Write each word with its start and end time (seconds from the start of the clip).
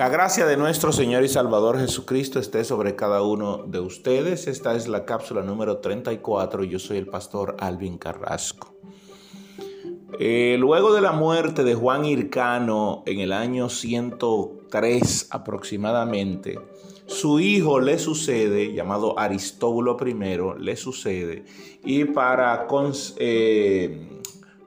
La 0.00 0.08
gracia 0.08 0.46
de 0.46 0.56
nuestro 0.56 0.92
Señor 0.92 1.24
y 1.24 1.28
Salvador 1.28 1.78
Jesucristo 1.78 2.38
esté 2.38 2.64
sobre 2.64 2.96
cada 2.96 3.20
uno 3.20 3.64
de 3.66 3.80
ustedes. 3.80 4.46
Esta 4.46 4.74
es 4.74 4.88
la 4.88 5.04
cápsula 5.04 5.42
número 5.42 5.76
34 5.76 6.64
y 6.64 6.70
yo 6.70 6.78
soy 6.78 6.96
el 6.96 7.06
pastor 7.06 7.54
Alvin 7.60 7.98
Carrasco. 7.98 8.74
Eh, 10.18 10.56
luego 10.58 10.94
de 10.94 11.02
la 11.02 11.12
muerte 11.12 11.64
de 11.64 11.74
Juan 11.74 12.06
Hircano 12.06 13.02
en 13.04 13.20
el 13.20 13.30
año 13.30 13.68
103 13.68 15.28
aproximadamente, 15.32 16.58
su 17.04 17.38
hijo 17.38 17.78
le 17.78 17.98
sucede, 17.98 18.72
llamado 18.72 19.18
Aristóbulo 19.18 19.98
I, 20.02 20.14
le 20.62 20.76
sucede 20.76 21.44
y 21.84 22.06
para, 22.06 22.66
eh, 23.18 24.18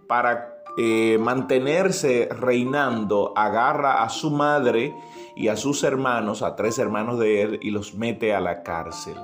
para 0.05 0.52
eh, 0.78 1.18
mantenerse 1.20 2.30
reinando, 2.32 3.34
agarra 3.36 4.04
a 4.04 4.09
su 4.09 4.31
madre 4.31 4.95
y 5.36 5.48
a 5.48 5.58
sus 5.58 5.84
hermanos, 5.84 6.41
a 6.41 6.55
tres 6.55 6.80
hermanos 6.80 7.20
de 7.20 7.41
él, 7.41 7.59
y 7.62 7.72
los 7.72 7.94
mete 7.94 8.34
a 8.34 8.40
la 8.40 8.64
cárcel. 8.64 9.17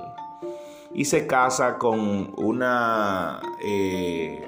Y 0.92 1.04
se 1.04 1.26
casa 1.26 1.78
con 1.78 2.32
una, 2.36 3.40
eh, 3.62 4.44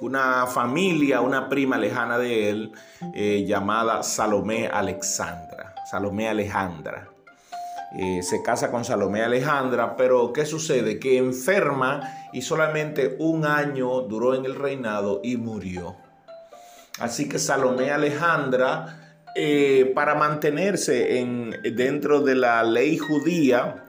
una 0.00 0.46
familia, 0.46 1.20
una 1.20 1.48
prima 1.48 1.78
lejana 1.78 2.18
de 2.18 2.50
él, 2.50 2.72
eh, 3.14 3.44
llamada 3.46 4.02
Salomé 4.02 4.66
Alexandra. 4.66 5.74
Salomé 5.90 6.28
Alejandra. 6.28 7.13
Eh, 7.96 8.22
se 8.22 8.42
casa 8.42 8.72
con 8.72 8.84
Salomé 8.84 9.22
Alejandra, 9.22 9.96
pero 9.96 10.32
¿qué 10.32 10.44
sucede? 10.46 10.98
Que 10.98 11.16
enferma 11.16 12.28
y 12.32 12.42
solamente 12.42 13.14
un 13.20 13.46
año 13.46 14.00
duró 14.02 14.34
en 14.34 14.44
el 14.44 14.56
reinado 14.56 15.20
y 15.22 15.36
murió. 15.36 15.96
Así 16.98 17.28
que 17.28 17.38
Salomé 17.38 17.92
Alejandra, 17.92 19.20
eh, 19.36 19.92
para 19.94 20.16
mantenerse 20.16 21.20
en, 21.20 21.56
dentro 21.76 22.20
de 22.20 22.34
la 22.34 22.64
ley 22.64 22.98
judía, 22.98 23.84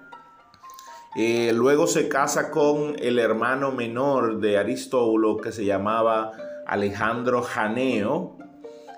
eh, 1.16 1.52
luego 1.54 1.88
se 1.88 2.08
casa 2.08 2.52
con 2.52 2.96
el 3.00 3.18
hermano 3.20 3.72
menor 3.72 4.40
de 4.40 4.58
Aristóbulo 4.58 5.38
que 5.38 5.52
se 5.52 5.66
llamaba 5.66 6.32
Alejandro 6.68 7.42
Janeo, 7.42 8.35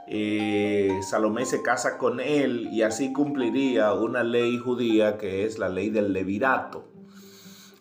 eh, 0.08 1.00
Salomé 1.02 1.45
se 1.45 1.61
casa 1.61 1.97
con 1.97 2.19
él 2.19 2.69
y 2.72 2.81
así 2.81 3.11
cumpliría 3.11 3.94
una 3.94 4.23
ley 4.23 4.58
judía 4.58 5.17
que 5.17 5.45
es 5.45 5.59
la 5.59 5.69
ley 5.69 5.89
del 5.89 6.14
levirato. 6.14 6.96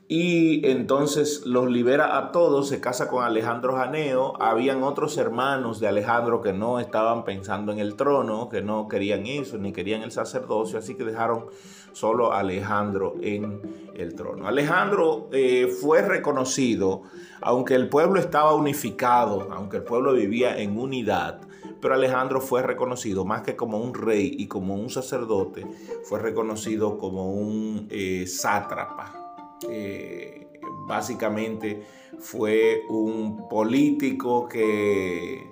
Y 0.09 0.65
entonces 0.69 1.45
los 1.47 1.69
libera 1.69 2.17
a 2.17 2.31
todos, 2.31 2.69
se 2.69 2.81
casa 2.81 3.09
con 3.09 3.25
Alejandro 3.25 3.75
Janeo. 3.75 4.41
Habían 4.41 4.85
otros 4.85 5.19
hermanos 5.19 5.81
de 5.81 5.89
Alejandro 5.89 6.41
que 6.41 6.53
no 6.53 6.79
estaban 6.79 7.25
pensando 7.25 7.73
en 7.73 7.81
el 7.81 7.97
trono, 7.97 8.49
que 8.49 8.63
no 8.63 8.87
querían 8.87 9.27
eso, 9.27 9.59
ni 9.59 9.73
querían 9.73 10.03
el 10.03 10.13
sacerdocio, 10.13 10.79
así 10.79 10.95
que 10.95 11.03
dejaron 11.03 11.47
solo 11.91 12.33
a 12.33 12.39
Alejandro 12.39 13.15
en 13.21 13.61
el 13.97 14.15
trono. 14.15 14.47
Alejandro 14.47 15.29
eh, 15.33 15.67
fue 15.67 16.03
reconocido, 16.03 17.03
aunque 17.41 17.75
el 17.75 17.89
pueblo 17.89 18.21
estaba 18.21 18.55
unificado, 18.55 19.49
aunque 19.51 19.79
el 19.79 19.83
pueblo 19.83 20.13
vivía 20.13 20.57
en 20.57 20.79
unidad, 20.79 21.41
pero 21.81 21.95
Alejandro 21.95 22.41
fue 22.41 22.63
reconocido 22.63 23.25
más 23.25 23.43
que 23.43 23.57
como 23.57 23.79
un 23.79 23.93
rey 23.93 24.37
y 24.39 24.47
como 24.47 24.77
un 24.77 24.89
sacerdote, 24.89 25.67
fue 26.05 26.21
reconocido 26.21 26.97
como 26.97 27.33
un 27.33 27.89
eh, 27.91 28.25
sátrapa. 28.29 29.26
Eh, 29.69 30.61
básicamente 30.87 31.83
fue 32.19 32.83
un 32.89 33.49
político 33.49 34.49
que 34.49 35.51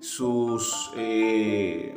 sus 0.00 0.90
eh, 0.96 1.94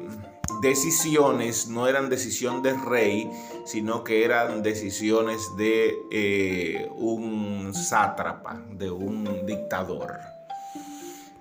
decisiones 0.62 1.68
no 1.68 1.88
eran 1.88 2.10
decisión 2.10 2.62
de 2.62 2.74
rey, 2.74 3.30
sino 3.66 4.04
que 4.04 4.24
eran 4.26 4.64
decisiones 4.64 5.42
de 5.58 6.90
un 6.96 7.74
sátrapa, 7.74 8.62
de 8.72 8.92
un 8.92 9.46
dictador. 9.46 10.20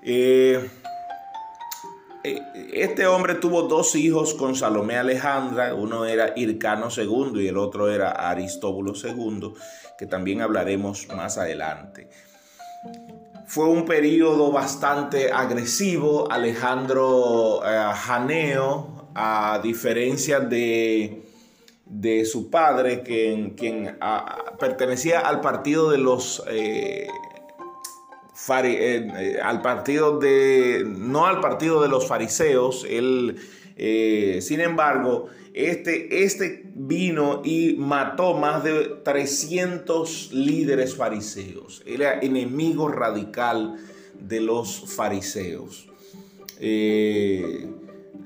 Eh, 0.04 0.68
este 2.24 3.06
hombre 3.06 3.34
tuvo 3.34 3.62
dos 3.62 3.94
hijos 3.96 4.34
con 4.34 4.54
Salomé 4.54 4.96
Alejandra, 4.96 5.74
uno 5.74 6.04
era 6.04 6.32
Hircano 6.36 6.88
II 6.96 7.42
y 7.42 7.48
el 7.48 7.56
otro 7.56 7.90
era 7.90 8.10
Aristóbulo 8.10 8.92
II, 8.94 9.52
que 9.98 10.06
también 10.06 10.40
hablaremos 10.40 11.08
más 11.08 11.38
adelante. 11.38 12.08
Fue 13.46 13.66
un 13.66 13.84
periodo 13.84 14.50
bastante 14.50 15.30
agresivo. 15.32 16.30
Alejandro 16.30 17.60
eh, 17.64 17.92
Janeo, 17.94 19.10
a 19.14 19.60
diferencia 19.62 20.40
de, 20.40 21.22
de 21.92 22.24
su 22.24 22.50
padre, 22.50 23.02
quien, 23.02 23.54
pertenecía 24.58 25.20
al 25.20 25.40
partido 25.40 25.90
de 25.90 25.98
los 25.98 26.42
eh, 26.48 27.06
eh, 27.06 27.06
eh, 27.06 27.08
al 29.42 29.62
partido 29.62 30.18
de, 30.18 30.84
no 30.86 31.26
al 31.26 31.40
partido 31.40 31.82
de 31.82 31.88
los 31.88 32.06
fariseos, 32.06 32.86
él, 32.88 33.36
eh, 33.76 34.38
sin 34.40 34.60
embargo, 34.60 35.28
este, 35.52 36.24
este 36.24 36.62
vino 36.74 37.42
y 37.44 37.74
mató 37.74 38.34
más 38.34 38.64
de 38.64 39.00
300 39.04 40.32
líderes 40.32 40.96
fariseos. 40.96 41.82
Era 41.84 42.20
enemigo 42.20 42.88
radical 42.88 43.76
de 44.18 44.40
los 44.40 44.94
fariseos. 44.94 45.88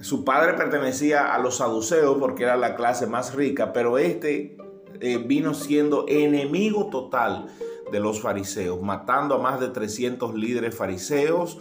su 0.01 0.25
padre 0.25 0.55
pertenecía 0.55 1.35
a 1.35 1.39
los 1.39 1.57
saduceos 1.57 2.17
porque 2.19 2.45
era 2.45 2.57
la 2.57 2.77
clase 2.77 3.07
más 3.07 3.35
rica, 3.35 3.73
pero 3.73 3.99
este 3.99 4.57
vino 5.27 5.53
siendo 5.53 6.07
enemigo 6.09 6.91
total 6.91 7.49
de 7.91 8.01
los 8.01 8.21
fariseos, 8.21 8.81
matando 8.83 9.37
a 9.37 9.39
más 9.39 9.61
de 9.61 9.69
300 9.69 10.35
líderes 10.35 10.75
fariseos 10.75 11.59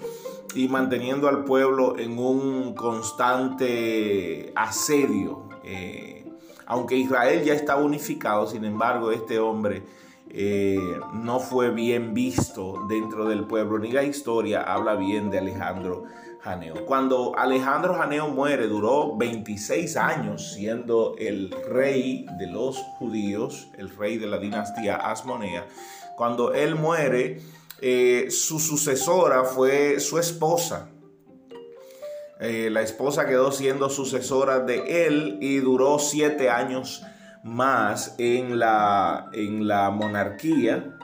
y 0.56 0.68
manteniendo 0.68 1.28
al 1.28 1.44
pueblo 1.44 1.98
en 1.98 2.18
un 2.18 2.74
constante 2.74 4.52
asedio. 4.56 5.50
Eh, 5.64 6.26
aunque 6.66 6.96
Israel 6.96 7.44
ya 7.44 7.54
estaba 7.54 7.82
unificado, 7.82 8.48
sin 8.48 8.66
embargo, 8.66 9.12
este 9.12 9.40
hombre 9.40 9.84
eh, 10.30 11.00
no 11.14 11.40
fue 11.40 11.70
bien 11.70 12.14
visto 12.14 12.86
dentro 12.90 13.26
del 13.26 13.46
pueblo, 13.46 13.80
ni 13.80 13.92
la 13.92 14.04
historia 14.04 14.62
habla 14.62 14.96
bien 14.96 15.30
de 15.30 15.38
Alejandro 15.38 16.04
Janeo. 16.42 16.86
Cuando 16.86 17.38
Alejandro 17.38 17.96
Janeo 17.96 18.28
muere, 18.30 18.68
duró 18.68 19.16
26 19.16 19.98
años 19.98 20.54
siendo 20.54 21.16
el 21.18 21.52
rey 21.70 22.26
de 22.38 22.48
los 22.48 22.78
judíos, 23.00 23.70
el 23.78 23.90
rey 23.96 24.18
de 24.18 24.28
la 24.28 24.38
dinastía 24.38 24.96
Asmonea. 24.96 25.66
Cuando 26.16 26.54
él 26.54 26.76
muere, 26.76 27.42
eh, 27.82 28.28
su 28.30 28.60
sucesora 28.60 29.44
fue 29.44 30.00
su 30.00 30.18
esposa. 30.18 30.90
Eh, 32.40 32.70
la 32.72 32.82
esposa 32.82 33.26
quedó 33.26 33.52
siendo 33.52 33.90
sucesora 33.90 34.60
de 34.60 35.08
él 35.08 35.38
y 35.42 35.58
duró 35.58 36.00
siete 36.00 36.50
años 36.50 37.04
más 37.44 38.16
en 38.18 38.60
la, 38.60 39.30
en 39.34 39.68
la 39.68 39.90
monarquía. 39.90 40.98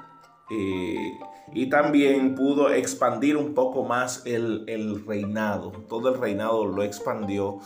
Eh, 0.49 1.13
y 1.53 1.67
también 1.67 2.35
pudo 2.35 2.71
expandir 2.71 3.35
un 3.37 3.53
poco 3.53 3.83
más 3.83 4.23
el, 4.25 5.03
reinado. 5.05 5.71
Todo 5.89 6.13
el 6.13 6.19
reinado 6.19 6.65
lo 6.65 6.83
expandió. 6.83 7.59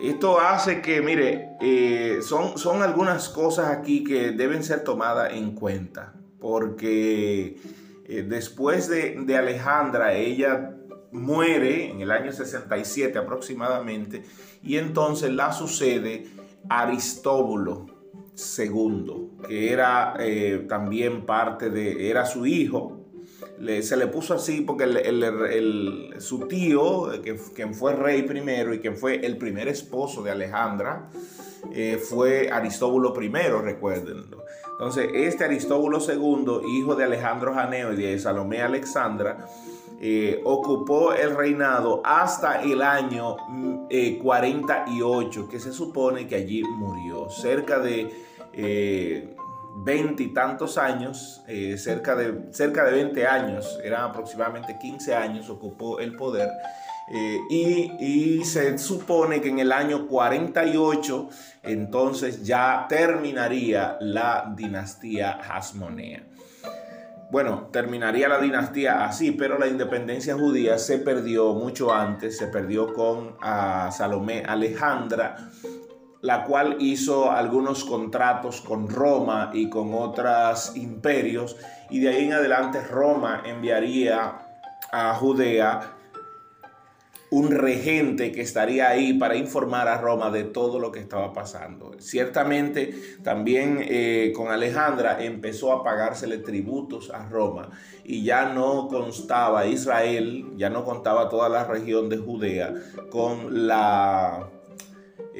Esto 0.00 0.40
hace 0.40 0.80
que, 0.80 1.00
mire, 1.02 1.56
eh, 1.60 2.20
son, 2.22 2.56
son 2.56 2.82
algunas 2.82 3.28
cosas 3.28 3.70
aquí 3.70 4.04
que 4.04 4.30
deben 4.30 4.62
ser 4.62 4.84
tomadas 4.84 5.32
en 5.32 5.56
cuenta, 5.56 6.14
porque 6.38 7.56
eh, 8.04 8.22
después 8.22 8.88
de, 8.88 9.36
Alejandra, 9.36 10.14
ella 10.14 10.76
muere 11.10 11.90
en 11.90 12.00
el 12.00 12.12
año 12.12 12.30
67 12.30 13.18
aproximadamente, 13.18 14.22
y 14.62 14.76
entonces 14.76 15.32
la 15.32 15.52
sucede 15.52 16.26
Aristóbulo 16.68 17.86
II, 18.58 19.30
que 19.48 19.72
era 19.72 20.14
eh, 20.20 20.64
también 20.68 21.26
parte 21.26 21.70
de, 21.70 22.08
era 22.08 22.24
su 22.24 22.46
hijo, 22.46 22.97
se 23.82 23.96
le 23.96 24.06
puso 24.06 24.34
así 24.34 24.62
porque 24.62 24.84
su 26.18 26.40
tío, 26.46 27.10
que, 27.22 27.38
quien 27.54 27.74
fue 27.74 27.94
rey 27.94 28.22
primero 28.22 28.74
y 28.74 28.80
quien 28.80 28.96
fue 28.96 29.24
el 29.24 29.36
primer 29.36 29.68
esposo 29.68 30.22
de 30.22 30.30
Alejandra, 30.30 31.10
eh, 31.72 31.98
fue 31.98 32.50
Aristóbulo 32.50 33.14
I, 33.20 33.28
recuérdenlo. 33.62 34.44
Entonces, 34.72 35.10
este 35.12 35.44
Aristóbulo 35.44 35.98
II, 35.98 36.68
hijo 36.78 36.94
de 36.94 37.04
Alejandro 37.04 37.52
Janeo 37.54 37.92
y 37.92 37.96
de 37.96 38.18
Salomé 38.18 38.62
Alexandra, 38.62 39.46
eh, 40.00 40.40
ocupó 40.44 41.12
el 41.12 41.34
reinado 41.34 42.00
hasta 42.04 42.62
el 42.62 42.80
año 42.82 43.36
48, 44.22 45.40
mm, 45.40 45.44
eh, 45.44 45.48
que 45.50 45.58
se 45.58 45.72
supone 45.72 46.28
que 46.28 46.36
allí 46.36 46.62
murió. 46.62 47.28
Cerca 47.28 47.80
de 47.80 49.36
veintitantos 49.84 50.78
años, 50.78 51.42
eh, 51.46 51.76
cerca, 51.78 52.16
de, 52.16 52.52
cerca 52.52 52.84
de 52.84 52.92
20 52.92 53.26
años, 53.26 53.78
eran 53.82 54.10
aproximadamente 54.10 54.76
15 54.80 55.14
años, 55.14 55.48
ocupó 55.50 56.00
el 56.00 56.16
poder 56.16 56.50
Eh, 57.10 57.40
y, 57.48 58.44
se 58.44 58.76
supone 58.76 59.40
que 59.40 59.48
en 59.48 59.60
el 59.60 59.72
año 59.72 60.06
48 60.06 61.30
entonces 61.62 62.44
ya 62.44 62.84
terminaría 62.86 63.96
la 64.00 64.52
dinastía 64.54 65.38
Hasmonea. 65.40 66.22
Bueno, 67.30 67.68
terminaría 67.72 68.28
la 68.28 68.38
dinastía 68.38 69.06
así, 69.06 69.32
pero 69.32 69.58
la 69.58 69.68
independencia 69.68 70.34
judía 70.34 70.78
se 70.78 70.98
perdió 70.98 71.54
mucho 71.54 71.94
antes, 71.94 72.36
se 72.36 72.46
perdió 72.46 72.92
con 72.92 73.36
a 73.40 73.90
Salomé 73.90 74.42
Alejandra, 74.46 75.36
la 76.20 76.44
cual 76.44 76.76
hizo 76.80 77.30
algunos 77.30 77.84
contratos 77.84 78.60
con 78.60 78.88
Roma 78.88 79.50
y 79.54 79.68
con 79.68 79.94
otros 79.94 80.76
imperios, 80.76 81.56
y 81.90 82.00
de 82.00 82.08
ahí 82.08 82.24
en 82.26 82.32
adelante 82.32 82.80
Roma 82.82 83.42
enviaría 83.44 84.38
a 84.90 85.14
Judea 85.14 85.98
un 87.30 87.50
regente 87.50 88.32
que 88.32 88.40
estaría 88.40 88.88
ahí 88.88 89.12
para 89.12 89.36
informar 89.36 89.86
a 89.88 89.98
Roma 90.00 90.30
de 90.30 90.44
todo 90.44 90.78
lo 90.78 90.90
que 90.90 91.00
estaba 91.00 91.32
pasando. 91.32 91.92
Ciertamente 91.98 92.94
también 93.22 93.80
eh, 93.82 94.32
con 94.34 94.48
Alejandra 94.48 95.22
empezó 95.22 95.72
a 95.72 95.84
pagársele 95.84 96.38
tributos 96.38 97.10
a 97.10 97.28
Roma 97.28 97.70
y 98.04 98.24
ya 98.24 98.52
no 98.52 98.88
constaba 98.88 99.66
Israel, 99.66 100.46
ya 100.56 100.70
no 100.70 100.84
contaba 100.84 101.28
toda 101.28 101.48
la 101.48 101.64
región 101.64 102.08
de 102.08 102.18
Judea 102.18 102.74
con 103.10 103.66
la... 103.66 104.48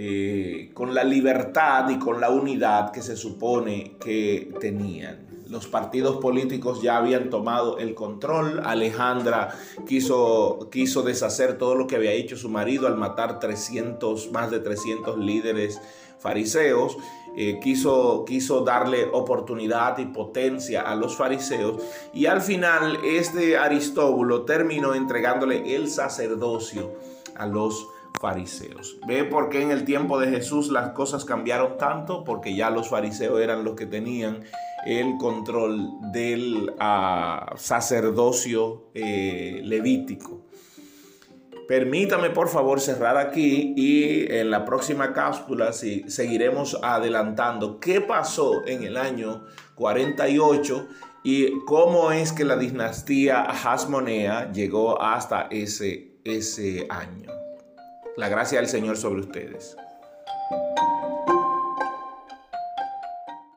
Eh, 0.01 0.48
con 0.79 0.95
la 0.95 1.03
libertad 1.03 1.91
y 1.91 1.99
con 1.99 2.21
la 2.21 2.31
unidad 2.31 2.93
que 2.93 3.03
se 3.03 3.17
supone 3.17 3.97
que 3.99 4.55
tenían 4.61 5.27
los 5.49 5.67
partidos 5.67 6.19
políticos 6.19 6.83
ya 6.83 6.99
habían 6.99 7.31
tomado 7.31 7.79
el 7.79 7.97
control. 7.97 8.63
Alejandra 8.65 9.57
quiso, 9.89 10.69
quiso 10.71 11.03
deshacer 11.03 11.59
todo 11.59 11.75
lo 11.75 11.89
que 11.89 11.97
había 11.97 12.13
hecho 12.13 12.37
su 12.37 12.49
marido 12.49 12.87
al 12.87 12.97
matar 12.97 13.41
300, 13.41 14.31
más 14.31 14.53
de 14.53 14.61
300 14.61 15.19
líderes 15.19 15.81
fariseos. 16.21 16.97
Eh, 17.37 17.59
quiso, 17.61 18.25
quiso 18.25 18.61
darle 18.61 19.09
oportunidad 19.13 19.99
y 19.99 20.05
potencia 20.07 20.83
a 20.83 20.95
los 20.95 21.17
fariseos. 21.17 21.83
Y 22.15 22.27
al 22.27 22.41
final 22.41 22.99
este 23.05 23.57
Aristóbulo 23.57 24.43
terminó 24.43 24.95
entregándole 24.95 25.75
el 25.75 25.91
sacerdocio 25.91 26.93
a 27.35 27.47
los 27.47 27.75
fariseos. 27.75 27.98
¿Ve 29.07 29.25
por 29.25 29.49
qué 29.49 29.63
en 29.63 29.71
el 29.71 29.85
tiempo 29.85 30.19
de 30.19 30.29
Jesús 30.29 30.71
las 30.71 30.91
cosas 30.91 31.25
cambiaron 31.25 31.79
tanto? 31.79 32.25
Porque 32.25 32.55
ya 32.55 32.71
los 32.71 32.89
fariseos 32.89 33.41
eran 33.41 33.65
los 33.65 33.77
que 33.77 33.87
tenían 33.87 34.45
el 34.87 35.17
control 35.19 35.89
del 36.13 36.75
ah, 36.79 37.55
sacerdocio 37.57 38.91
eh, 38.95 39.61
levítico. 39.65 40.43
Permítame 41.69 42.31
por 42.31 42.49
favor 42.49 42.81
cerrar 42.81 43.19
aquí 43.19 43.75
y 43.77 44.33
en 44.33 44.51
la 44.51 44.65
próxima 44.65 45.13
cápsula 45.13 45.73
seguiremos 45.73 46.79
adelantando 46.83 47.79
qué 47.79 48.01
pasó 48.01 48.67
en 48.67 48.85
el 48.85 48.97
año 48.97 49.45
48 49.75 50.89
y 51.25 51.61
cómo 51.67 52.11
es 52.11 52.33
que 52.33 52.47
la 52.47 52.57
dinastía 52.57 53.43
Hasmonea 53.43 54.51
llegó 54.51 55.03
hasta 55.03 55.49
ese, 55.51 56.13
ese 56.25 56.87
año. 56.89 57.38
La 58.19 58.29
gracia 58.29 58.59
del 58.59 58.69
Señor 58.69 58.97
sobre 58.97 59.21
ustedes. 59.21 59.77